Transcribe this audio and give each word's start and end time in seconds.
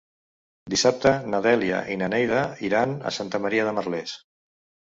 Dissabte 0.73 1.11
na 1.33 1.41
Dèlia 1.47 1.81
i 1.97 1.97
na 2.03 2.09
Neida 2.15 2.41
iran 2.71 2.97
a 3.11 3.15
Santa 3.19 3.45
Maria 3.45 3.67
de 3.69 3.79
Merlès. 3.81 4.17